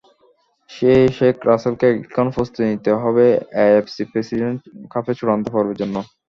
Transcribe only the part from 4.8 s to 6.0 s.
কাপের চূড়ান্ত পর্বের জন্য।